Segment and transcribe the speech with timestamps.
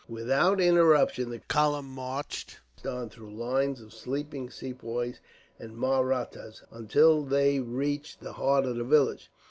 [0.07, 5.19] Without interruption, the column marched on through lines of sleeping Sepoys
[5.59, 9.29] and Mahrattas until they reached the heart of the village.